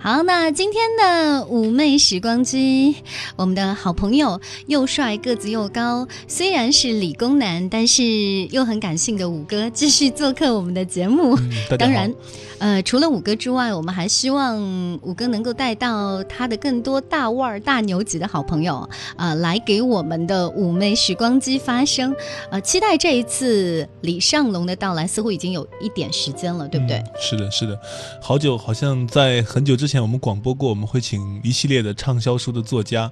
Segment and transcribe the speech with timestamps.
[0.00, 2.96] 好，那今天的妩媚时光机，
[3.36, 8.02] 我们的好朋友又帅个子又高，虽然是理工男，但是
[8.50, 11.38] 又很感性的五哥继续做客我们的节目。
[11.78, 12.12] 当然。
[12.60, 14.60] 呃，除了五哥之外，我们还希望
[15.02, 22.12] 五哥能够带到他的更多大腕儿、大牛级的好朋友啊，来给我们的妩媚时光机发声。
[22.50, 27.00] 呃，期待这一次李尚龙的到来，似乎已经有一点时间了，对不对？
[27.20, 27.78] 是的，是的，
[28.20, 33.10] 好久，好像在很久之前我们广播过，我们会请一系列的畅销书的作家，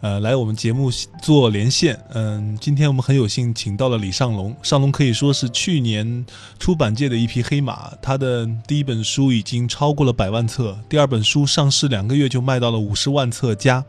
[0.00, 0.90] 呃，来我们节目
[1.22, 2.02] 做连线。
[2.14, 6.24] 嗯，今天我们很有幸请到了李尚龙，尚龙可以说是去年
[6.58, 8.84] 出版界的一匹黑马，他的第一。
[8.84, 13.82] 本书已经超过了百万册，第二本书上市两个月就卖到了五十万册加，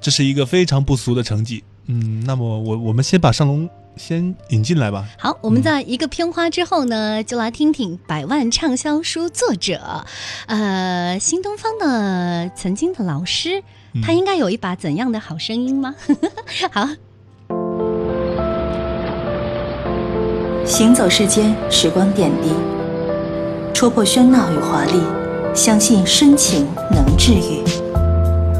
[0.00, 1.62] 这是一个非常不俗的成绩。
[1.88, 5.06] 嗯，那么我我们先把尚龙先引进来吧。
[5.18, 10.04] 好，我们在一个片花之后呢，就来听听百万畅销书作者，
[10.46, 13.62] 呃，新东方的曾经的老师，
[14.02, 15.94] 他应该有一把怎样的好声音吗？
[16.70, 16.88] 好，
[20.66, 22.50] 行走世间，时光点滴。
[23.72, 25.00] 戳破喧闹与华丽，
[25.54, 27.62] 相信深情能治愈。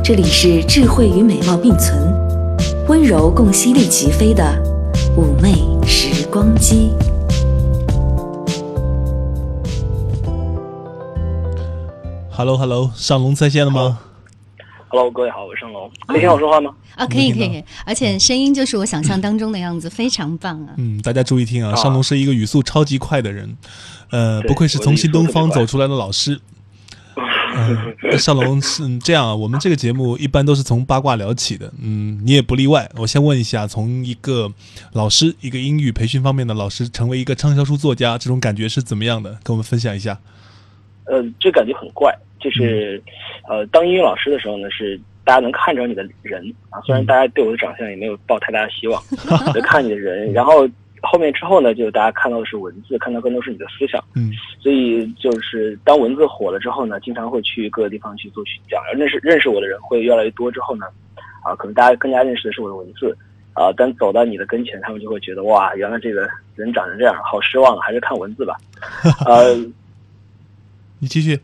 [0.02, 2.14] 这里是智慧与美貌并存，
[2.88, 4.42] 温柔共犀利齐飞的
[5.14, 5.52] 妩媚
[5.86, 6.90] 时光机。
[12.30, 13.98] Hello，Hello，上龙在线了吗
[14.88, 16.74] ？Hello，各位好，我是上龙，可以听我说话吗？
[16.94, 20.72] 啊，可以，可以，而且声音就是我想象当中的样子，非常棒啊！
[20.78, 23.54] 嗯，大家注意听啊，上龙是一个语速超级快的人。
[24.10, 26.40] 呃，不愧是从新东方走出来的老师。
[27.58, 32.88] 嗯， 少龙是这样啊，我们这个节目一般都是从八卦聊起的，嗯，你也不例外。
[32.96, 34.50] 我先问一下，从一个
[34.92, 39.30] 老师，一个英语培训方面的老师，成为一个畅销书作家，这种感觉是怎么样的？
[39.42, 40.16] 跟我们分享一下。
[41.04, 43.02] 呃，这感觉很怪，就是
[43.48, 49.02] 呃，当英语老师的时候呢，是大家能看着你的人啊，虽然大家对我的长相也没有抱太大的希望，
[49.52, 50.68] 就看你的人，然后。
[51.02, 54.02] 后面之后呢，就大家看到的是文字，看到更多是你的思想。
[54.14, 60.86] 嗯，所以就是当文字火了之后呢，经常会去各个地方去做去讲，认识认识我的人会越来越多之后呢，
[61.44, 63.16] 啊，可能大家更加认识的是我的文字，
[63.52, 68.56] 啊，但走到你的跟前，他们就会觉得哇，原来这个人长成这样，好失望啊，还是看文字吧。
[69.26, 69.54] 呃，
[70.98, 71.38] 你继续，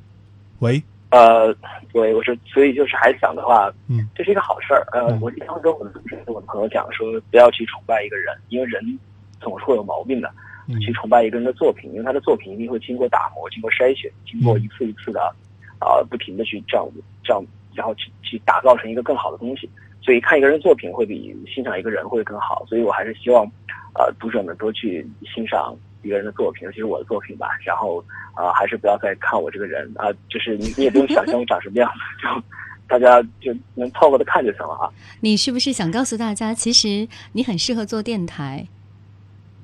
[0.59, 1.55] 喂，呃，
[1.93, 4.85] 喂，我说，所以就是还想的话，嗯，这是一个好事儿。
[4.93, 5.93] 呃，我经常跟我的
[6.27, 8.99] 我的朋友讲说，不要去崇拜一个人，因为人。
[9.41, 10.31] 总是会有毛病的，
[10.81, 15.21] 去崇拜一个人的作品，因为他的作品一定会经过打磨、经过筛选、经过一次一次的
[15.78, 16.87] 啊，不停的去这样
[17.22, 17.44] 这样，
[17.75, 19.69] 然后去去打造成一个更好的东西。
[20.03, 22.65] 所以看一个人作品会比欣赏一个人会更好。
[22.69, 23.44] 所以我还是希望，
[23.94, 27.49] 呃，读者们多去欣赏一个人的作品，尤其是我的作品吧。
[27.65, 32.43] 然后啊，还是不要再看我这个人啊，就是你你也不用想象我长什么样子，就
[32.87, 34.91] 大家就能凑合的看就行了啊。
[35.23, 38.67] 你是不是想告诉大家，其实你很适合做电台？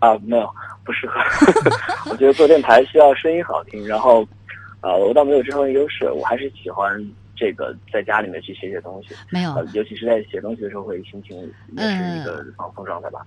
[0.00, 0.50] 啊，没有，
[0.84, 1.21] 不适合。
[2.11, 4.27] 我觉得做电台需要声音好听，然后，
[4.81, 6.91] 呃，我倒没有这方面优势，我还是喜欢
[7.37, 9.15] 这个在家里面去写写东西。
[9.31, 11.37] 没有，尤其是在写东西的时候，会心情
[11.77, 13.21] 也是一个放松状态吧。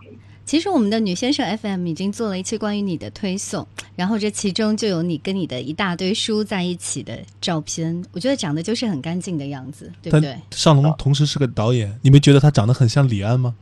[0.45, 10.35] 其实我们的女先生 FM 已经做了一期关于你的推送，然后这其中就有你跟你的一大堆书在一起的照片，我觉得长得就是很干净的样子，对不对？
[10.51, 13.55] 尚龙同时是个导演，你没觉得他长得很像李安吗？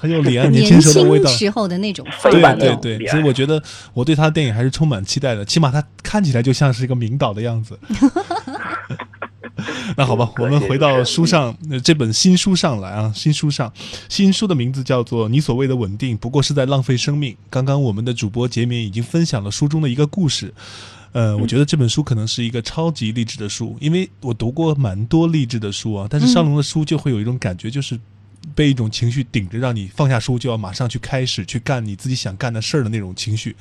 [0.00, 2.06] 很有李安 年轻时候的味道，时候的那种。
[2.22, 2.40] 对
[2.76, 3.60] 对对，所以我觉得
[3.92, 7.76] 我对他的电影还是充满期待的，起码他看起来就像是一个名导的样子。
[9.96, 13.72] 那好吧， 我们回到书上，这本新书上来啊，新书上，
[14.08, 17.32] 新书的名字叫做《你所谓的稳定不过是在浪费生命》。
[17.50, 20.54] 刚刚我们的主播杰明已经分享了书中的一个故事，
[21.10, 27.98] 呃，我觉得这本书可能是一个超级励志的书，因为我读过蛮多励志的书啊，但是上龙的书就会有一种感觉，就是。
[28.54, 33.54] 被一种情绪顶着，让你放下书就要马上去开始去干你自己想干的事儿的那种情绪。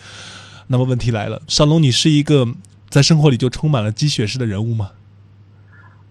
[0.68, 2.46] 那么问题来了，少龙，你是一个
[2.90, 4.92] 在生活里就充满了鸡血式的人物吗？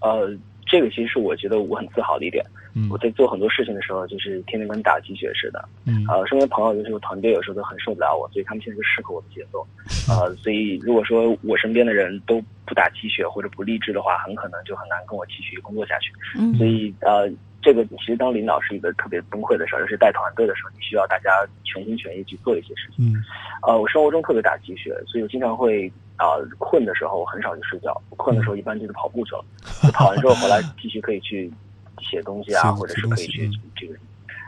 [0.00, 0.34] 呃，
[0.64, 2.44] 这个其实是我觉得我很自豪的一点。
[2.74, 5.68] 嗯，我在做很多事情的时候，就是天天跟打鸡血似的。
[5.84, 9.66] 嗯，呃，身边朋友就是团队有时候都很受不了我，所以他们现在就适合我的节奏。
[10.08, 16.10] 呃，所以如果说我身边的人都不打鸡血或者不励志的话，很可能就很难跟我继续工作下去。
[16.38, 17.30] 嗯，所以呃。
[17.66, 23.12] 这个其实当领导是一个特别崩溃的事儿，尤其带团队的时候，你需要大家全心全意去做一些事情。
[23.12, 23.18] 嗯，
[23.66, 27.92] 呃，我生活中特别打鸡血，所以我经常会啊困的时候，我很少去睡觉。
[28.10, 29.44] 困的时候一般就是跑步去了，
[29.92, 31.52] 跑完之后回来继续可以去
[31.98, 33.94] 写东西啊，或者是可以去这个。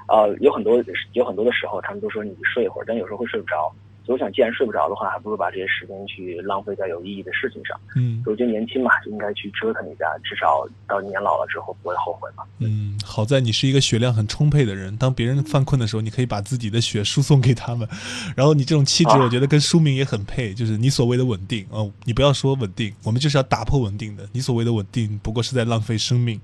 [0.07, 0.81] 呃，有很多
[1.15, 3.75] 有很多的时候，他们都说你睡一会儿，但有时候会睡不着。
[4.09, 7.79] 所以我想，既然睡不着的话，还不如把这些时间去浪费在有意义的事情上。
[7.95, 12.43] 嗯，我觉得年轻嘛，就应该去折腾一下，至少到年老了之后不会后悔嘛。
[12.59, 17.87] 嗯，好在你是一个血量很充沛的人，当别人犯困的时候，你可以把自己的血输送给他们。
[18.35, 24.27] 然后你这种气质，我觉得跟书名也很配，就是你所谓的稳定哦，你不要说稳定，我们就是要打破稳定的。
[24.33, 26.41] 你所谓的稳定，不过是在浪费生命。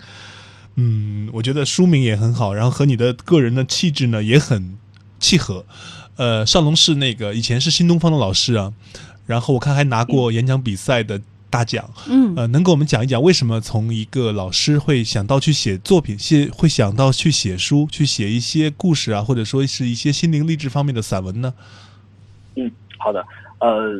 [0.76, 4.76] 嗯，我觉得书名也很好，然后和你的个人的气质呢也很
[5.18, 5.64] 契合。
[6.16, 8.72] 呃，尚龙是那个以前是新东方的老师啊，
[9.26, 11.20] 然后我看还拿过演讲比赛的
[11.50, 11.88] 大奖。
[12.08, 21.52] 嗯，呃，能给我们讲一讲为什么从一个老师会想到去写作品，写会想到去写书，去写一些故事啊，或者说是一些心灵励志方面的散文呢？
[22.56, 23.24] 嗯，好的。
[23.60, 23.92] 呃，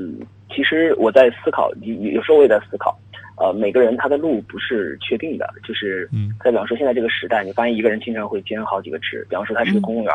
[0.54, 2.96] 其实我在思考，有有时候我也在思考。
[3.36, 6.08] 呃，每个人他的路不是确定的，就是
[6.42, 10.12] 再比方说现在这个时代，你发现一个人经常会兼好几个职，比方说他是个公务员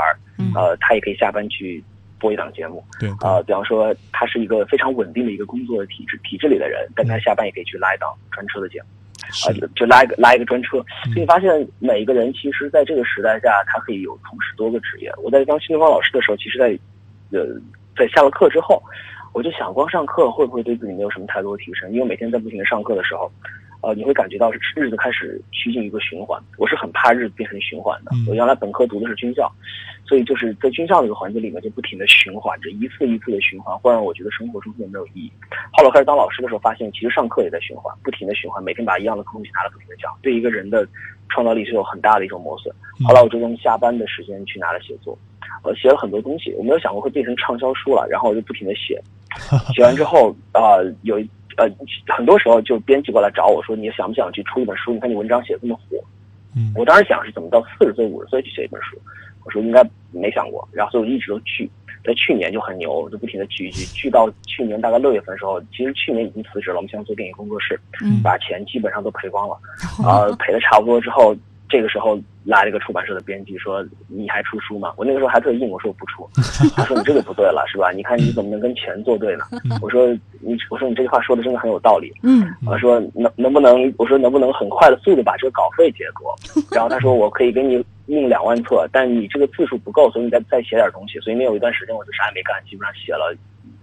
[0.56, 1.84] 呃，他也可以下班去
[2.18, 8.88] 播一档节目，对，呃，比方说他是一个非常稳定的一个工作体制体制里的人，但他下班也可以去拉一档专车的节目，
[9.46, 15.12] 啊，就就拉一个拉一个专车，所以你发现每一个人其实在这个时代下，他可以有从事多个职业。
[15.22, 16.80] 我在当新东方老师的时候，其实在
[17.38, 17.46] 呃
[17.98, 18.82] 在下了课之后。
[19.34, 21.92] 我就想，光上课会不会对自己没有什么太多的提升？
[21.92, 23.32] 因为每天在不停的上课的时候，
[23.82, 26.42] 呃，你会感觉到日子开始趋近一个循环。
[26.58, 28.12] 我是很怕日子变成循环的。
[28.28, 29.50] 我原来本科读的是军校，
[30.06, 35.32] 所以就是在军校这个环境里面就不停的循环着，一次一次的循环，会让我觉得生活中特别没有意义。
[35.72, 40.86] 后来开始当老师的时候，发现其实上课也在循环，不停的循环，每天把一样的东西拿来不停的讲，对一个人的
[41.30, 42.74] 创造力是有很大的一种磨损。
[43.06, 45.18] 后来我就用下班的时间去拿来写作。
[45.62, 49.02] 呃，写了很多东西，我没有想过会变成畅销书了，然后我就不停的写，
[49.76, 51.18] 写完之后啊，有
[51.58, 51.70] 呃
[52.08, 54.94] 很多时候就编辑过来找我说，你想不想去出一本书？
[54.94, 55.98] 你看你文章写的这么火，
[56.56, 58.98] 嗯，我当时想是怎么到四十岁五十岁去写一本书，
[59.46, 61.70] 我说应该没想过，然后所以我一直都去，
[62.04, 69.56] 在去年就很牛，就不停的去去去到去年大概六月份的时候，其实去年已经辞职了，我们现在做电影工作室，嗯，把钱基本上都赔光了，
[70.04, 71.36] 啊，赔的差不多之后。
[71.70, 76.28] 这个时候来了一个出版社的编辑说：“你还出书吗？”我那个时候还特硬，我说我不出。
[76.76, 77.92] 他说：“你这个不对了，是吧？
[77.92, 79.46] 你看你怎么能跟钱作对呢？”
[79.82, 80.08] 我说
[80.42, 86.36] ：“你我说你这句话说的真的很有道理。”嗯，我说能能不能我说能不能很快的速度把这个稿费结果？
[86.72, 93.36] 然后他说：“我可以给你印两万册，但你这个字数不够，所以你再再写点东西。”所以那有一段时间我就啥也没干，基本上写了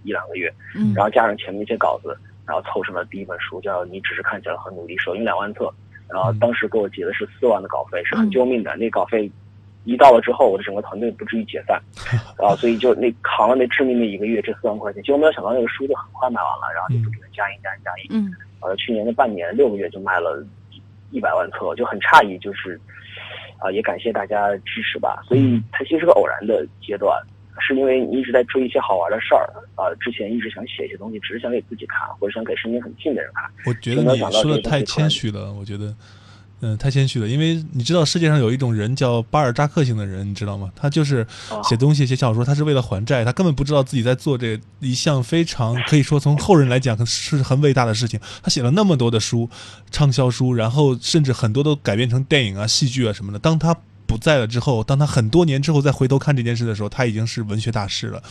[0.03, 0.53] 一两个月，
[0.93, 5.73] 然后加上前面一些稿子，然后凑成了第一本书，叫《你只是看起来很努力》，首印两万册。
[6.09, 8.75] 然后当时给我结的是四万的稿费，是很救命的。
[8.77, 9.29] 那稿费
[9.83, 11.81] 一到了之后，我的整个团队不至于解散，
[12.39, 18.07] 然后所以就那扛了那致命的一个月，这四万块钱，结果没有想到那个书就很快卖完了，然后就不停的加印加印加印。
[18.11, 20.45] 嗯，呃，去年的半年六个月就卖了
[21.11, 22.79] 一百万册，就很诧异，就是
[23.59, 25.21] 啊，也感谢大家支持吧。
[25.27, 27.17] 所以它其实是个偶然的阶段。
[27.59, 33.43] 是因为你一直在追一些好玩的事儿，啊，之前一直想写一些东西，只是想给自己看，或者想给身边很近的人看。
[33.65, 35.93] 我觉得你说的太谦虚了，我觉得，
[36.61, 37.27] 嗯，太谦虚了。
[37.27, 40.71] 因为你知道世界上有一种人叫巴尔扎克型的人，你知道吗？
[40.75, 41.25] 他就是
[41.63, 48.19] 写东西、写小说，他是为了还债，他根本不知道自己在做这一项非常可以说从后人来讲是很伟大的事情。
[48.41, 49.49] 他写了那么多的书，
[49.91, 53.37] 畅销书，然后甚至很多都改编成电影啊、戏剧啊什么的。
[53.37, 53.75] 当他
[54.17, 58.21] 不在了之后，当他很多年之后再回头看这件事的时候，他已经是文学大师了。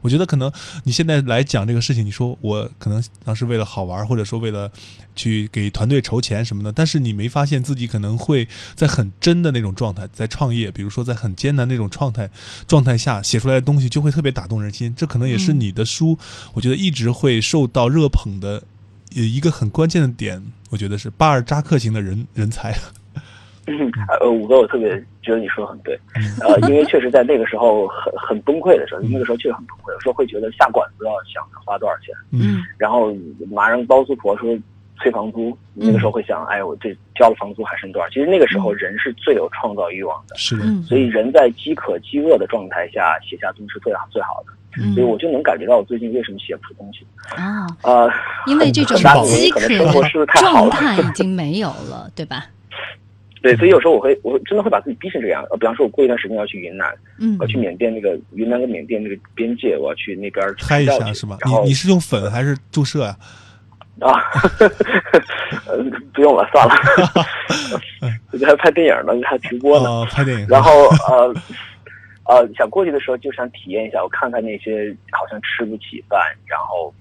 [0.00, 0.50] 我觉得可能
[0.84, 4.70] 你现在来讲这个事情，你说我可能当时为了好玩，或者说为了
[5.14, 12.28] 去给团队筹钱什么的，但是你没发现自己可能会在很真的那种状态，在创业，比如说在很艰难那种状态
[12.66, 14.92] 状态下写出来的东西就会特别打动人心。
[14.96, 16.18] 这可能也是你的书，
[16.54, 18.62] 我觉得一直会受到热捧的
[19.10, 20.42] 一个很关键的点。
[20.70, 22.76] 我觉得是巴尔扎克型的人人才。
[24.20, 24.90] 呃，五哥，我特别
[25.22, 25.98] 觉得你说的很对，
[26.40, 33.12] 呃，因为确实在那个时候很很崩溃的时候，那个时候确实很崩溃，有时候会觉得下馆子要想着花多少钱，嗯，然后
[33.50, 34.56] 马上包租婆说
[34.98, 38.08] 催房租，那个时候会想，哎，我这交了房租还剩多少？
[38.08, 47.04] 其实那个时候人是最有创造欲望的，是的，所以人在饥渴饥饿的状态下写下东西是最好最好的，所以我就能感觉到我最近为什么写不出东西
[47.34, 48.08] 啊，呃，
[48.46, 48.96] 因为这种
[49.26, 52.46] 饥渴的状态已经没有了，对吧？
[53.46, 55.44] 对，所以有时候我会，我真的会把自己逼成这样。
[55.50, 61.38] 呃，比方说，我过一段时间要去云南，嗯，我去缅甸那个云南跟缅甸那个边界，我要去那边拍一下，是吧？
[61.44, 63.16] 你你是用粉还是注射啊？
[64.00, 64.20] 啊，
[66.12, 66.74] 不用了，算了。
[68.32, 70.46] 我还拍电影呢，还直播呢，拍电影。
[70.48, 70.70] 然后
[71.08, 71.34] 呃
[72.24, 76.92] 呃，想过去的时候就想体验一下，我看看那些好像吃不起饭，然后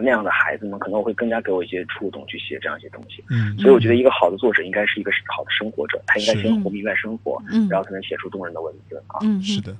[0.00, 3.24] 那样的孩子们，可能会更加给我一些触动去写这样一些东西。
[3.30, 9.18] 嗯，所以我觉得一个好的作者应该是一个好的生活者，他应该先活明白生活，嗯，然后才能写出动人的文字啊。
[9.22, 9.76] 嗯，是的，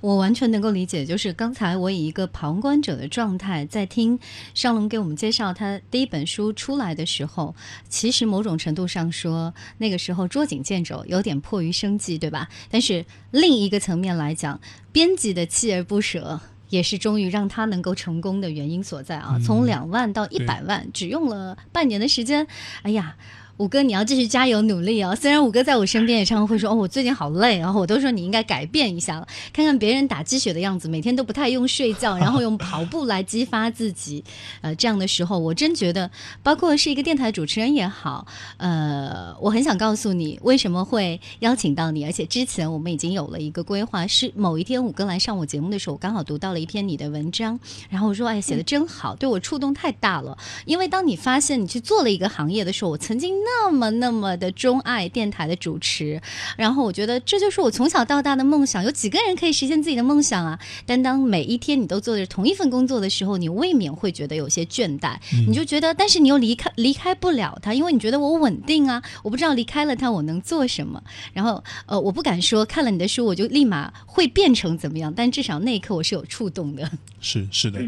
[0.00, 1.04] 我完全能够理解。
[1.04, 4.18] 就是刚才我以一个旁观者的状态在听
[4.54, 7.54] 尚龙给我们介绍他第一本书出来的时候，
[7.88, 12.48] 其实某种程度上说，那个时候捉襟见肘，有点迫于生计，对吧？
[12.70, 14.60] 但是另一个层面来讲，
[14.92, 16.40] 编辑的锲而不舍。
[16.72, 19.38] 也是终于让他能够成功的原因所在啊！
[19.44, 22.46] 从两万到一百万，只用了半年的时间。
[22.80, 23.14] 哎呀！
[23.58, 25.14] 五哥，你要继续加油努力哦！
[25.14, 34.24] 虽然五哥在我身边也常会说：“哦，我最近好累。”然后我都说你应该改变一下了，看看别人打鸡血的样子，每天都不太用睡觉，然后用跑步来激发自己。
[34.62, 36.10] 呃，这样的时候，我真觉得，
[36.42, 53.41] 包括是一个电台主持人也好，呃，我很想告诉你为什么会邀请到你，而且之前我们已经有了一个规划，是某一天五哥来上我节目的时候，我刚好读到了一篇你的文章，然后我说：“哎，写的真好，对我触动太大了。”因为当你发现你去做了一个行业的时候，我曾经。
[53.44, 56.20] 那么那么的钟爱电台的主持，
[56.56, 58.84] 然后我觉得这就是我从小到大的梦想。
[58.84, 60.58] 有几个人可以实现自己的梦想啊？
[60.86, 65.16] 但当每一天你都做着同一份工作的时候，你未免会觉得有些倦怠。
[65.46, 71.02] 你就觉得，但是你又离开离开不了他，因为你觉得我稳定啊，我不知道离开了他我能做什么。
[71.32, 76.90] 然后呃，我不敢说看了你的书我就立马会变成怎么样，但至少那一刻我是有触动的。
[77.20, 77.80] 是是的。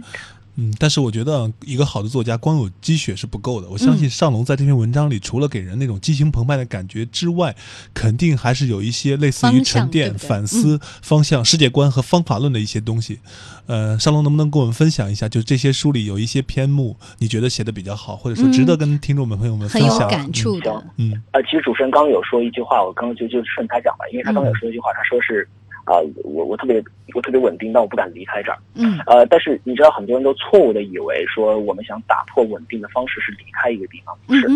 [0.56, 3.68] 嗯，但是我觉得一个好的作家光有积雪是不够的。
[3.68, 7.54] 我相信尚龙在这篇文章里，除了给人那种激情澎湃的感觉之外，
[7.92, 13.18] 肯定还是有一些类似于沉淀、反思、方向、世界观和方法论的一些东西。
[13.66, 15.28] 呃，尚龙能不能跟我们分享一下？
[15.28, 19.90] 就这些书里有一些篇目，你觉得写的比较好，或者说值得跟听众们朋友们分享？
[19.90, 20.70] 很有感触的。
[20.98, 25.48] 嗯，呃，其实主持人刚刚有说一句话，我刚刚就就顺他讲了，因为他刚刚有说一句话，他说是。
[25.84, 26.82] 啊，我我特别
[27.14, 28.58] 我特别稳定，但我不敢离开这儿。
[28.74, 34.46] 嗯，呃，但是你知道，很多人都错误的以为说，我们想打破稳定的方式是离开一个地方，不是？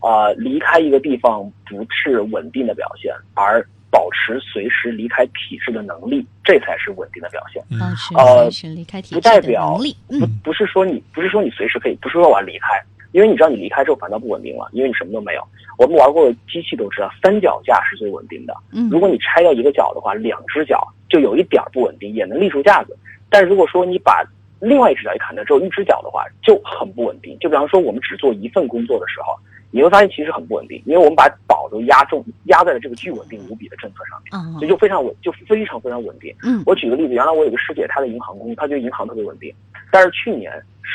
[0.00, 7.62] 啊，离开一个地方不是稳定的表现，而保持随时离开体制的能力，这才是稳定的表现。
[7.78, 12.82] 保持随时离开体制的能力，不不是说你不是说你随时可以，不是说我要离开。
[13.12, 15.42] 因为你知道，你离开之后反倒不稳定了，因为你什么都没有。
[15.78, 18.54] 我们玩过机器都知道，三脚架是最稳定的。
[18.72, 22.96] 嗯，如果你拆掉一个脚的话，两只脚就有一点不稳定，也能立住架子。
[23.30, 24.22] 但如果说你把
[24.60, 27.36] 另外一只脚也砍掉，只有一只脚的话，就很不稳定。
[27.38, 29.34] 就比方说，我们只做一份工作的时候，
[29.70, 36.34] 你会发现其实很不稳定，因为我们把宝都压重压在了这个巨稳定无比的政策上面，所以就非常稳，就非常非常稳定。
[36.44, 39.52] 嗯，我举个例子，原来我有个师姐，她在银行工作，她觉得银行特别稳定，
[39.92, 40.50] 但是去年。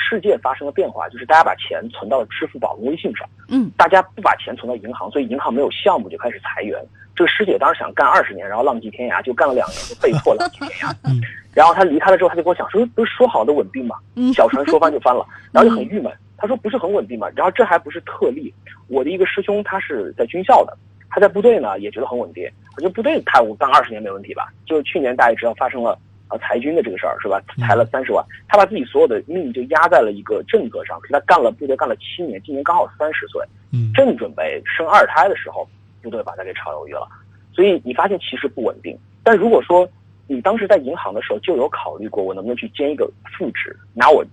[0.09, 3.27] 世界发生了变化，就是大家把钱存到了支付宝、微信上。
[3.49, 6.79] 嗯，大家不把钱存到银行，所以银行没有项目就开始裁员。
[7.15, 10.93] 这个师姐当时想干二十年，然后浪迹天涯，就干了两年，就被迫浪迹天涯。
[11.05, 11.19] 嗯，
[11.55, 13.95] 然后他离开了之后，他就跟我讲说：“不是说好的稳定吗？
[14.33, 16.13] 小船说翻就翻了。”然后就很郁闷。
[16.37, 18.53] 他说：“不是很稳定吗？”然后这还不是特例。
[18.87, 20.77] 我的一个师兄，他是在军校的，
[21.09, 22.47] 他在部队呢也觉得很稳定。
[22.75, 24.47] 我觉得部队他我干二十年没问题吧？
[24.67, 25.97] 就去年大家也知道发生了。
[26.27, 27.41] 啊，裁军的这个事儿是吧？
[27.59, 30.99] 裁了三十万，他把自己所有的命就压在了一个政策上。
[31.09, 33.41] 他干了部队干了七年，今年刚好三十岁，
[33.71, 35.67] 嗯，正准备生二胎的时候，
[36.01, 37.07] 部队把他给炒鱿鱼了。
[37.53, 38.97] 所以你发现其实不稳定。
[39.23, 39.87] 但如果说
[40.27, 44.25] 你当时在银行的时候就有考虑过，我能不能去兼一个副职，拿我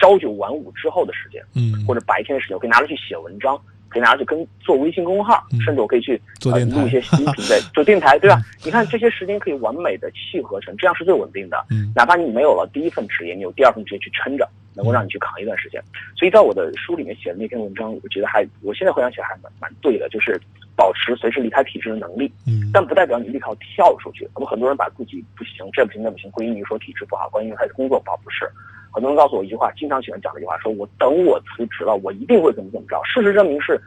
[0.00, 3.58] 朝九晚五之后的时间，嗯，或者白天的时间，我可以拿着去写文章。
[3.88, 8.40] 可以拿去跟做微信公众号，甚至我可以去录一些音频的做电台，对吧？
[8.64, 11.64] 你看这些时间可以完美的契合成，这样是最稳定的。
[11.94, 15.82] 哪怕你没有了第一份职业，你有第二份职业去撑着，能够让你去扛一段时间。
[16.16, 20.40] 所以在我的书里面写的那篇文章，我觉得还，我现在回想起来还蛮蛮对的，就是
[20.74, 22.30] 保持随时离开体制的能力。
[22.46, 24.28] 嗯，但不代表你立刻跳出去。
[24.34, 28.50] 我们很多人把自己不行，这不行那不行，归因于说体制不好，归因于他的工作不好，不是。
[28.96, 32.98] 很多人告诉我一句话，经常喜欢讲的一句话，说我等我辞职了，我一定会怎么怎么着。
[33.04, 33.78] 事实证明是。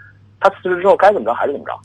[0.42, 1.78] 他辞职之后该怎么着还是怎么着，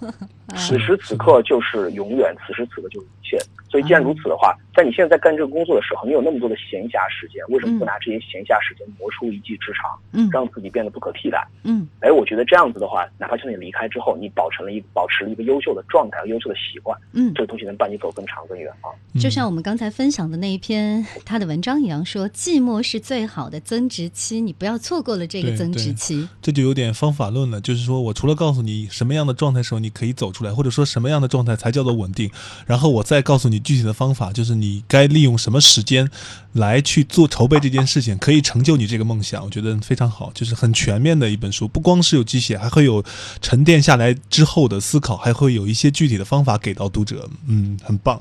[0.56, 3.38] 此时此刻就是永远，此时此刻就是一切。
[3.68, 11.44] 所以既然如此的话，在你现在在干这个工作的时候，你有那么多的闲暇时间，为什么不拿这些闲暇时间磨出一技之长，嗯，让自己变得不可替代？
[11.64, 18.94] 嗯，哎，我觉得这样子的话，哪怕是你离开之后，你保持了一保持了一个优秀的状态和优秀的习惯，嗯，这个东西能伴你走更长更远啊。
[19.20, 26.28] 就像我们刚才分享的那一篇他的文章一样，说寂寞是最好的增值期，你不要错过了这个增值期。
[26.40, 32.30] 这就有点方法论了，就是说我除了告诉你什么样的状态时候你可以走出来，或者说什么样的状态才叫做稳定，
[32.64, 34.28] 然后我再告诉你具体的方法。
[34.28, 36.08] 就是你该利用什么时间
[36.52, 43.04] 来去做筹备这件事情，可以成就你这个梦想，我觉得非常好，就是很全面的一本书，不光是有机械，还会有
[43.40, 48.20] 沉淀下来之后的思考，还会有一些具体的方法给到读者，嗯，很棒。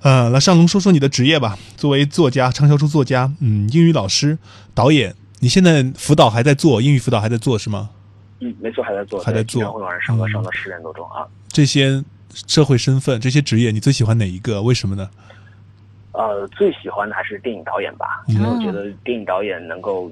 [0.00, 4.38] 呃，来尚龙说说你的职业吧，作为作家、畅销书作家，嗯，英语老师、
[4.72, 7.90] 导演、你现在辅导还在做，英语辅导还在做是吗？
[8.40, 9.60] 嗯，没错，还在做，还在做。
[9.72, 11.26] 会晚上上课上到十点多钟啊。
[11.48, 12.04] 这些
[12.46, 14.62] 社会身份，这些职业，你最喜欢哪一个？
[14.62, 15.10] 为什么呢？
[16.18, 20.10] 呃，最喜欢的还是电影导演吧，因为我觉得电影导演能够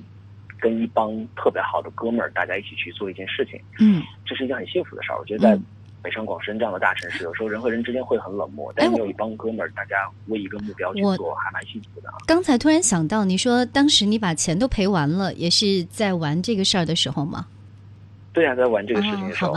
[0.60, 5.18] 跟一帮特别好的哥们儿，大家一起去做一件事情，嗯，这是一件很幸福的事儿。
[5.18, 5.60] 我觉得在
[6.02, 12.08] 北上广深这样的大城市，有时候人和人之间会很冷漠，但你有一帮哥们儿，大家为一个目标去做，还蛮幸福的。
[12.24, 17.48] 刚才突然想到，你说当时你把钱都赔完了，也是在玩这个事儿的时候吗？
[18.32, 19.56] 对呀，在玩这个事情的时候。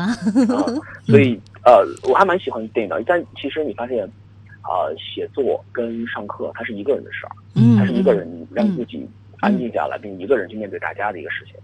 [1.05, 4.09] 所以呃，我还蛮喜欢电影的，但其实你发现
[4.69, 9.09] 啊，写作跟上课它是一个人的事儿，嗯，它是一个人让自己
[9.39, 11.55] 安静下来，并一个人去面对大家的一个事情。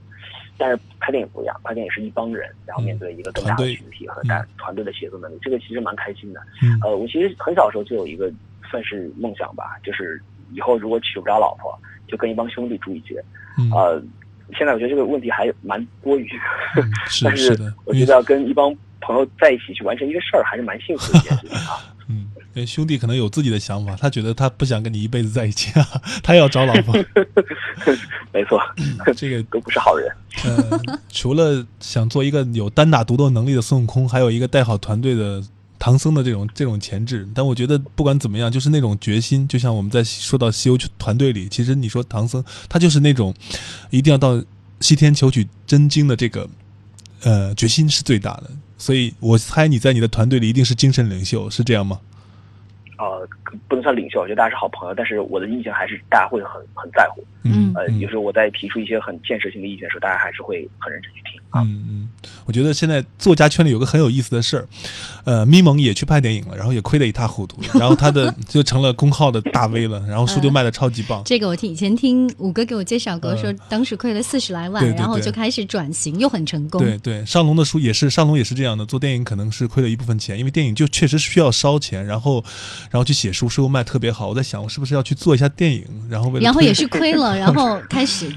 [0.57, 6.41] 但是拍电影不一样，拍电影是一帮人，然后面对一个更大的群体和大团队的协作能力，这个其实蛮开心的。
[6.81, 8.31] 呃，我其实很小的时候就有一个
[8.69, 10.19] 算是梦想吧，就是
[10.53, 13.15] 以后如果娶不着老婆，就跟一帮兄弟住一起。
[13.71, 14.01] 呃。
[14.55, 16.29] 现在我觉得这个问题还蛮多余，
[17.23, 18.71] 但是我觉得要跟一帮
[19.01, 21.81] 朋友在一起去完成一个事儿，还是蛮幸福的一件事情啊。
[22.63, 26.93] 兄弟可能有自己的想法，他觉得他不想跟你一辈子在一起啊，他要找老婆。
[28.31, 28.61] 没错，
[29.17, 30.07] 这个 都不是好人。
[30.43, 35.43] 呃，除了想做一个有单打独斗能力的孙悟空，还有一个带好团队的。
[35.77, 39.45] 唐僧的这种这种潜质，但我觉得不管怎么样，就是那种决心。
[39.45, 43.35] 就像我们在说到西游团队里，其实你说唐僧，他就是那种
[43.91, 44.41] 一定要到
[44.79, 46.49] 西天求取真经的这个
[47.23, 48.49] 呃决心是最大的。
[48.77, 51.99] 所以我猜你在你的团队里一定是精神领袖，是这样吗？
[52.97, 53.27] 呃，
[53.67, 57.23] 不能算领袖，我觉得大家是好朋友，但是我的意见还是大家会很很在乎。
[57.43, 61.34] 嗯，呃，有时候我在提出一些很建设性的意见的时候，大家还是会很认真去听。
[61.61, 62.09] 嗯嗯，
[62.45, 64.67] 我觉得现在作家圈里有个很有意思的事儿，
[65.23, 71.21] 呃，咪蒙也去拍电影了，然后也亏得一塌糊涂， 然后他的就成了公号的大 V 了，然后书就卖的超级棒。
[71.25, 76.81] 这个我听以前听五哥给我介绍过，说当时亏了四十来万，然后就开始转型，又很成功。
[76.81, 82.43] 对对，上龙的书也是，上龙也是这样的，做电影可能是亏了一部分钱，因为电影就确实需要烧钱，然后
[82.91, 84.29] 然后去写书，书又卖特别好。
[84.29, 88.31] 我在想，我是不是要去做一下电影，然后为然后也是亏了， 然后开始。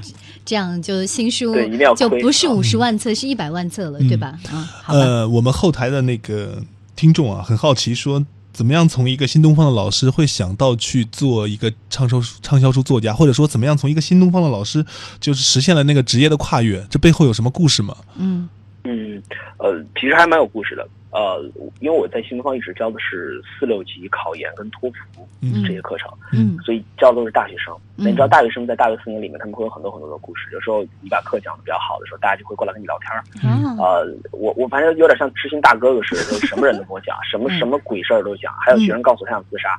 [0.45, 1.55] 这样就新书
[1.95, 4.39] 就不是五十万册，是一百万册了，对吧？
[4.51, 6.61] 啊，呃，我们后台的那个
[6.95, 14.85] 听众啊，很好奇，说怎么样从一个新东方的老师会想到去做一个畅销畅销书作家，或者说怎么样从一个新东方的老师
[15.19, 16.85] 就是实现了那个职业的跨越？
[16.89, 17.95] 这背后有什么故事吗？
[18.17, 18.49] 嗯
[18.83, 19.21] 嗯，
[19.57, 20.87] 呃，其实还蛮有故事的。
[21.11, 21.43] 呃，
[21.79, 25.27] 因为我在新东方一直教的是四六级考研跟托福
[25.65, 27.75] 这些课程，嗯，所以教的都是大学生。
[27.95, 30.49] 那你知道大学生在大学四年里面，他们会有很多很多的故事。
[30.53, 33.23] 有时候你把课讲的比较好的时候，大家就会过来跟你聊天儿。
[33.77, 38.53] 呃，我我反正有点像知心大哥哥似的，就什么人都跟我讲，什么什么鬼事儿都讲。
[38.59, 39.75] 还有学生告诉我他想自杀。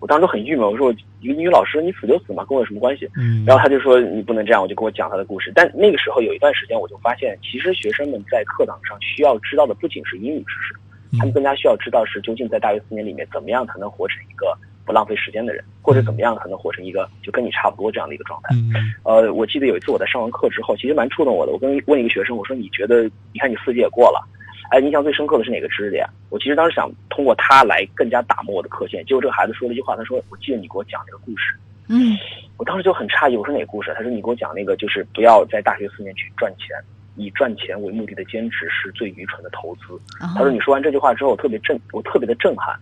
[0.00, 3.08] 我当时很郁闷，我说我一个英语老师，你死就死嘛，跟我有什么关系？
[3.16, 5.52] 嗯，然后他就说你不能这样，我就跟我讲他的故事。
[5.54, 14.56] 但那个时候有一段时间，我就发现，其实学生们在课堂上需要知道的不仅是英语知识，他们更加需要知道是究竟在大学四年里面怎么样才能活成一个
[14.86, 18.54] 不浪费时间的人，或者怎么样才能活成一个就跟你差不多这样的一个状态。
[19.02, 21.50] 呃，我记得有一次我在上完课之后，其实蛮触动我的。
[21.50, 24.24] 我跟问一个学生，我说你觉得，你看你四级也过了。
[24.70, 26.06] 哎，印象最深刻的是哪个知识点？
[26.28, 29.04] 我其实当时想通过他来更加打磨我的课件。
[29.06, 31.54] 结果这个孩子说了一句话，他说：“我记得你给我讲那个故事。”
[31.88, 32.14] 嗯，
[32.58, 33.94] 我当时就很诧异，我说哪个故事？
[33.96, 36.76] 他说：“你给我讲那个，就是不要在大学四年去赚钱，
[37.16, 39.98] 以赚钱为目的的兼职是最愚蠢的投资。”
[40.36, 42.76] 他说：“你说完这句话之后，我特别震，我特别的震撼。”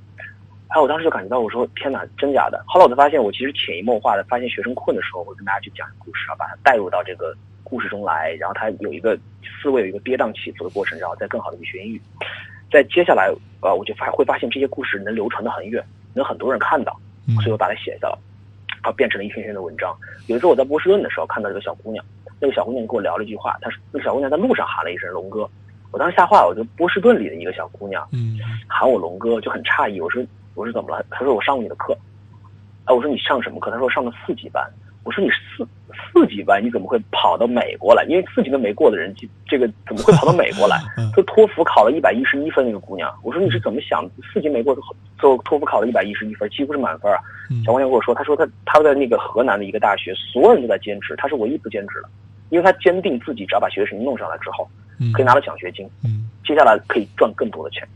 [0.75, 7.33] 哎，我当时就感觉到，我说：“天哪，真假的？”后来我才发现，我其实潜移默化的发现，学生困的时候，我跟大家去讲故事，然后把它带入到这个。
[7.69, 9.19] 故事中来，然后他有一个
[9.61, 12.01] 思维有一个跌宕起伏的过程，然后再更好的去学英语。
[12.71, 13.29] 在接下来，
[13.61, 16.97] 呃，我就发会发现这些故事能流传的很远，能很多人看到，
[17.43, 18.19] 所以我把它写下了，
[18.83, 19.97] 然后变成了一篇篇的文章。
[20.29, 22.05] 有一次我在波士顿的时候看到一个小姑娘，
[22.41, 25.49] 那个小姑娘跟我聊了一句话，她说那个小姑娘在路上喊了一声“龙哥”，
[25.93, 30.25] 我当时吓坏了，我觉得波士顿里的一个小姑娘，嗯，喊我龙哥就很诧异，我说
[30.55, 31.05] 我说怎么了？
[31.11, 31.97] 她说我上过你的课，
[32.85, 33.71] 哎，我说你上什么课？
[33.71, 34.69] 她说上了四级班。
[35.07, 35.65] 我说你四
[36.13, 38.05] 四级班你怎么会跑到美国来？
[38.09, 39.15] 因为四级都没过的人，
[39.47, 40.77] 这个怎么会跑到美国来？
[41.15, 44.05] 说托福考了一百一十一分那个姑娘，我说你是怎么想？
[44.33, 44.77] 四级没过，
[45.17, 47.21] 做托福考了一百一十一分，几乎是满分啊！
[47.65, 52.09] 小姑娘跟我说，她说她她在那个河南的一个大学，所有人都在兼职，她是唯一不兼职的，
[52.51, 54.69] 因为她坚定自己只要把学习成绩弄上来之后，
[55.15, 55.89] 可以拿到奖学金，
[56.45, 57.87] 接下来可以赚更多的钱。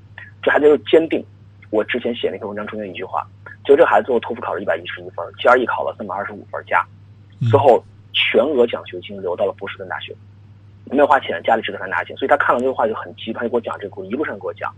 [0.43, 1.25] 这孩子又坚定，
[1.71, 3.27] 我之前写那篇文章中间一句话，
[3.65, 6.87] 就这孩子最后托福考了一百一十一分，GRE 考了三百二十五分加。
[7.49, 10.15] 之后，全额奖学金留到了波士顿大学，
[10.91, 14.75] 没有花钱，家里只给他拿钱，所以他看了这个话就很急，他就给我讲这个故事，一路上给我讲，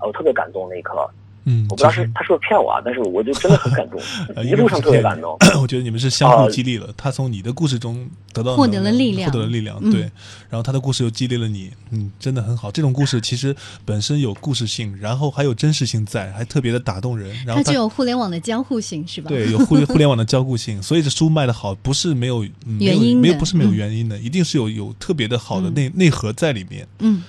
[0.00, 1.08] 我特别感动那一刻。
[1.50, 3.98] 嗯，我不知道是他是不是骗我啊，但是我就真的很感动，
[4.44, 5.34] 一路上特别感动。
[5.62, 10.02] 我觉得你们是相互激励了，他从你的故事中得到获得了力量，获得了力量，对。
[10.50, 12.70] 然后他的故事又激励了你，嗯，真的很好。
[12.70, 13.56] 这种故事其实
[13.86, 17.30] 本身有故事性，然后还有真实性在，还特别的打动人。
[17.46, 19.28] 然后它就有互联网的交互性，是吧？
[19.28, 22.44] 对，有互互联网的交互性，所以这书卖的好，不是没有
[22.78, 26.86] 原因，没有不是没有原因的，一定是有有特别的好的内内核在里面。
[26.98, 27.22] 嗯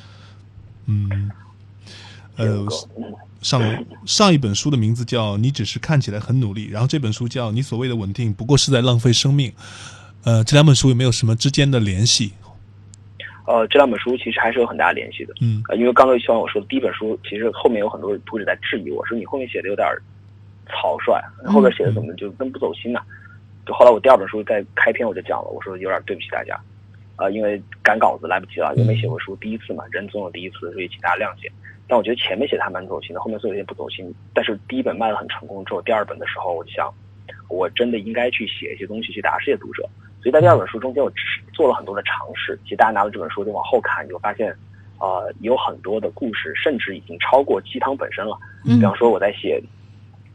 [0.87, 1.31] 嗯，
[2.35, 2.65] 呃。
[3.41, 3.61] 上
[4.05, 9.51] 上一本书的名字叫《你只是看起来很努力》，然后这本书叫《你所谓的稳定不过是在浪费生命》。
[10.25, 12.33] 呃，这两本书有没有什么之间的联系？
[13.47, 15.33] 呃，这两本书其实还是有很大联系的。
[15.41, 19.87] 嗯，因为刚刚像我说的第一本书，其实后面有很多读者在质疑我说你后面写的有点
[20.67, 22.99] 草率，后面写的怎么就跟不走心呢？
[23.65, 26.59] 就后来我第二本书在开篇我就讲了，我说有点对不起大家，
[27.15, 31.49] 啊，因为赶稿子来不及了，又没写过书，第一次嘛，人总有第一次，所以请大家谅解。
[31.89, 34.13] 但我觉得前面写的还蛮走心的，后面做有点不走心。
[34.31, 36.93] 但是第一本卖的很成功之后，第二本的时候，我就想，
[37.49, 39.81] 我真的应该去写一些东西去答这些读者。
[40.21, 41.11] 所以在第二本书中间，我
[41.51, 42.59] 做了很多的尝试。
[42.63, 44.55] 其实大家拿了这本书就往后看，你会发现，
[44.99, 48.37] 呃，有很多的故事，甚至已经超过鸡汤本身了。
[48.63, 49.59] 比方说，我在写，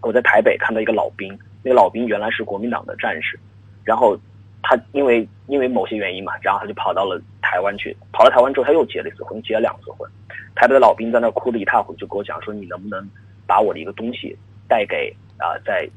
[0.00, 3.38] 我在台北看到一个老兵，那个老兵原来是国民党的战士，
[3.84, 4.18] 然后
[4.60, 7.96] 他因为因为某些原因嘛，然后他就跑到了台湾去。
[8.12, 10.10] 跑到台湾之后，他又结了一次婚，结了两次婚。
[10.54, 13.08] 台北的老兵在那哭得一塌糊涂，就跟我讲说：“你能不能
[13.46, 14.36] 把我的一个东西
[14.68, 15.88] 带给啊，在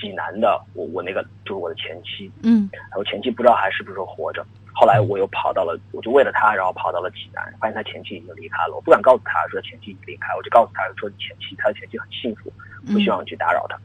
[0.00, 4.44] 济南的我我那个就是我的前妻，嗯，然后前妻不知道还是不是活着。
[4.72, 8.74] 后来我又跑到了，我就为了他，然后跑到了济南，发现他前妻已经离开了。
[8.74, 12.50] 我不敢告诉他说前妻已经离开，我就告诉他说前妻他的前妻很幸福，
[12.86, 13.76] 不希望去打扰他。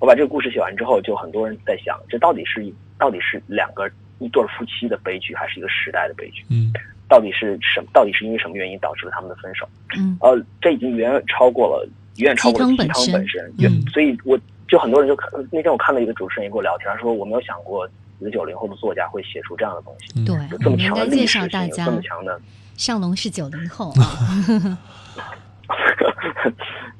[0.00, 6.44] 我把这个故事写完之后，就很多人在想，这到底是到底是两个一对夫妻的悲剧，还是一个时代的悲剧？
[6.50, 6.72] 嗯。”
[7.12, 7.86] 到底是什么？
[7.92, 9.68] 到底是因为什么原因导致了他们的分手？
[9.94, 13.52] 嗯，呃，这已经远远超过了，远远超过了鸡汤本身。
[13.58, 17.86] 嗯，所以我就很多人就看那天我看到一个主持人也跟我聊天，说我没有想过
[18.18, 20.24] 一个九零后的作家会写出这样的东西。
[20.24, 22.40] 对，有这么强的历史性，有这么强的。
[22.78, 24.78] 尚龙是九零后啊。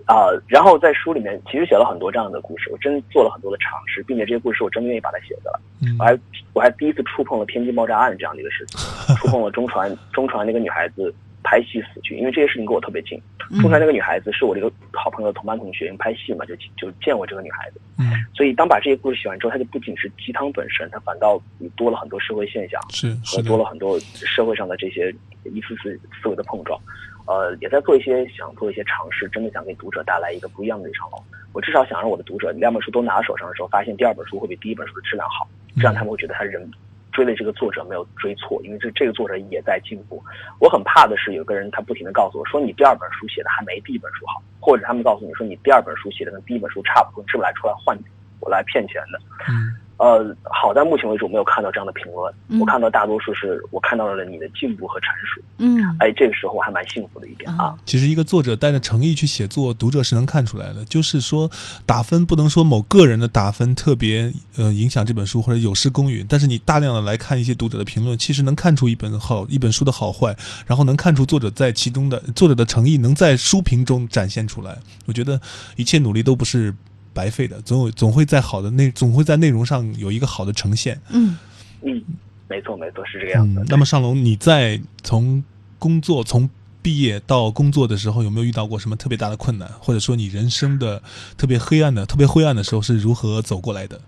[0.06, 5.58] 啊，然后在书里面其实写了很多这样的故事，我真做了很多的尝试，并且这些故事我真的愿意把它写下来。
[5.98, 6.18] 我还
[6.52, 13.18] 我还第一次触碰了天津爆炸案这样的一个事情，触碰了中传中传那个女孩子拍戏死去，因为这些事情跟我特别近。
[13.60, 17.80] 中传那个女孩子是我的一个好朋友同班同学，因为拍戏嘛，就就见过这个女孩子。
[17.98, 21.40] 嗯，所以当把这些故事写完之后，它就不仅是鸡汤本身，它反倒
[21.76, 25.14] 多了很多社会现象，是和多了很多社会上的这些
[25.44, 26.78] 一次次思维的碰撞。
[27.26, 31.24] 呃，也在做一些想做一些尝试，真的想给读者带来一个不一样的一场龙。
[31.52, 36.68] 我至少想让我的读者两本书都拿到手上的时候，发现第二本书会比第一本书的质量好，这样他们会觉得他人
[37.12, 40.22] 追的这个作者没有追错，因为这这个作者也在进步。
[40.58, 47.96] 我很怕的是有个人他不停的告诉我说你第二本书写的还没第一本书好，或者他们告诉你说你第二本书写的跟第一本书差不多，是不是来出来换
[48.40, 49.20] 我来骗钱的？
[49.48, 49.76] 嗯。
[50.02, 55.40] 呃，好在目前为止我没有看到这样的评论，我看到大多数是我看到了你的进步和阐述。
[55.58, 57.72] 嗯，哎，这个时候我还蛮幸福的一点啊。
[57.86, 60.84] 其实一个作者带着诚意去写作，读者是能看出来的。
[60.86, 61.48] 就是说，
[61.86, 70.36] 打分不能说某个人的打分特别呃影响这本书或者有失公允，但是你大量的来看一些读者的评论，其实能看出一本好一本书的好坏，
[70.66, 74.76] 然后能看出作者在其中的作者的诚意能在书评中展现出来。
[75.06, 75.40] 我觉得
[75.76, 76.74] 一切努力都不是。
[77.14, 81.00] 白费的，总有总会在好的内，总会在内容上有一个好的呈现。
[81.10, 81.36] 嗯
[81.82, 82.02] 嗯，
[82.48, 83.64] 没错没错，是这个样子。
[83.68, 85.42] 那么尚龙，你在从
[85.78, 86.48] 工作从
[86.80, 91.02] 毕业到工作的时候，有没有遇到过什么特别大的困难，或者说你人生的
[91.36, 94.00] 特别黑暗的、特别灰暗的时候是如何走过来的？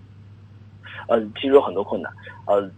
[1.07, 2.11] 呃，其实有很多困难。
[2.45, 2.69] 呃，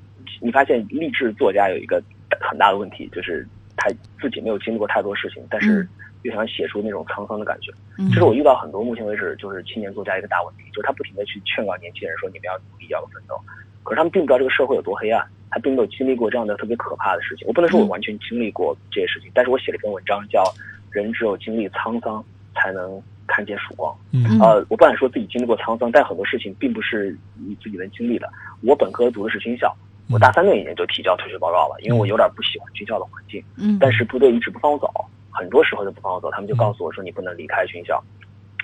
[0.41, 2.01] 你发现励志作家有一个
[2.41, 3.89] 很大的问题，就是他
[4.21, 5.87] 自己没有经历过太多事情，但是。
[6.23, 7.71] 就想写出那种沧桑的感觉，
[8.09, 13.39] 这是我遇到很多目前为止就是青年作家一个大问题，就是他不停的去劝告年轻人说你们要努力要奋斗，
[13.83, 17.47] 可是他们并不知道这个社会有多黑暗，他并没有经历过这样的特别可怕的事情。
[17.47, 20.43] 我不能说我完全经历过这些事情，但是我写了一篇文章叫
[20.91, 22.23] 《人只有经历沧桑
[22.55, 23.95] 才能看见曙光》。
[24.43, 28.29] 呃，我不敢说自己经历过沧桑，但很多事情并不是你自己能经历的。
[28.63, 29.73] 我本科读的是军校，
[30.09, 33.43] 我大三那一年就提交退学报告了，因为我有点不喜欢军校的环境。
[33.57, 34.91] 嗯，但是部队一直不放我走。
[35.37, 38.03] 很多时候都不放我走，他们就告诉我说你不能离开军校，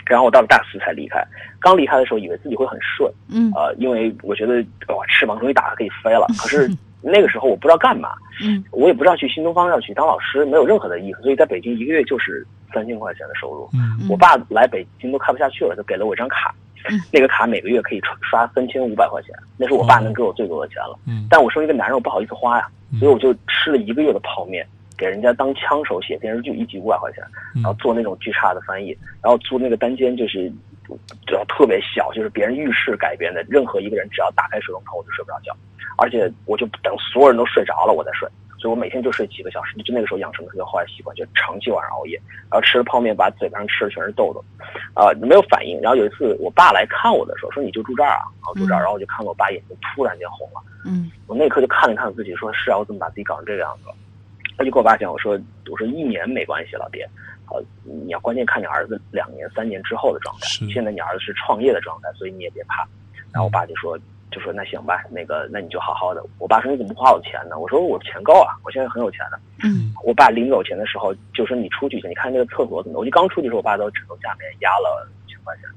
[0.05, 1.23] 然后我到了大四才离开。
[1.59, 4.55] 刚离开的时候以为自己会很顺，嗯，呃，因为我觉得
[4.93, 6.25] 哇翅膀终于打开可以飞了。
[6.39, 6.69] 可是
[7.01, 11.21] 那个时候我不知道干嘛，嗯，我也不知道去新东方要去当老师，没有任何的意思。
[11.21, 13.69] 所以在北京一个月就是三千块钱的收入。
[13.73, 16.53] 嗯，我爸来北京都看不下去了，就给了我一张卡，
[17.11, 20.97] 那个卡每个月可以刷三千五百块钱，那是我爸能给我最多的钱了。
[21.07, 22.67] 嗯，但我身为一个男人，我不好意思花呀，
[22.99, 24.67] 所以我就吃了一个月的泡面。
[25.03, 27.21] 给人家当枪手写电视剧，一集五百块钱，
[27.55, 30.49] 然后做那种巨差的翻译，然后租那个单间就是
[31.27, 35.53] 只要特别小，就是别人浴室改编的，任何一个人只要打开水龙头我就睡不着觉，
[35.97, 38.25] 而且我就等所有人都睡着了我再睡。
[38.59, 42.15] 所以我每天就睡几个小时，就那个时候养成的一个坏习惯，就长期晚上熬夜，
[42.49, 44.41] 然后吃了泡面，把嘴巴上吃的全是痘痘，
[44.93, 45.77] 啊，没有反应。
[45.81, 53.95] 然后有一次我爸来看我的时候，说你就住这儿啊，然后住这儿，然后我就看到我爸眼睛突然间红了，嗯，我那一刻就看了看自己，说是啊，我怎么把自己搞成这个样子了？
[54.57, 55.39] 他就跟我爸讲，我说
[55.71, 57.07] 我说一年没关系，老爹，
[57.45, 62.87] 好，你要关键看你儿子两年三年之后的状态，现在你儿子是创业的状态，所以你也别怕。
[63.31, 63.97] 然后我爸就说。
[64.31, 66.25] 就说那行吧，那个那你就好好的。
[66.39, 67.59] 我爸说你怎么不花我钱呢？
[67.59, 69.39] 我说我钱够啊，我现在很有钱的。
[69.63, 72.97] 嗯，我爸临走前的时候就说你出去去，你看那个厕所怎么？
[72.97, 75.69] 我就刚出去的时候，我爸都枕头下面压了几千块钱，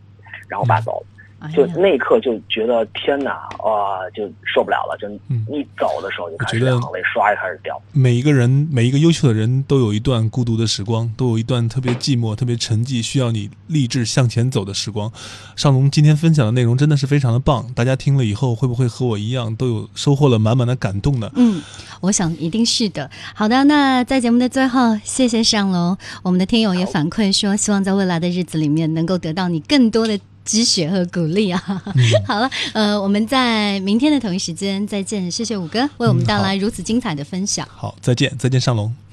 [0.49, 1.07] 然后我爸走了。
[1.55, 5.09] 就那一刻就觉得天哪啊，就受不了了，就
[5.55, 7.81] 一走的时候就开始眼泪唰就开始掉。
[7.93, 15.13] 每一个人，每一个优秀的人都有一段孤独的时光，都有一段特别寂寞、特别沉寂，需要你励志向前走的时光。
[15.55, 21.31] 尚龙今天分享的内容真的是非常的棒，大家听了以后会不会和我一样都有收获了满满的感动呢？
[21.37, 21.63] 嗯，
[22.01, 23.11] 我想一定是的。
[23.35, 25.97] 好的，那在节目的最后，谢谢尚龙。
[26.23, 30.19] 我们的听友也反馈说，希望在未来的日子里面能够得到你更多的。
[30.47, 31.61] 积雪和鼓励啊！
[32.27, 35.31] 好了，呃，我们在明天的同一时间再见。
[35.31, 37.69] 谢谢五哥为我们带来如此精彩的分享。
[37.71, 39.06] 好，再见，再见，上龙。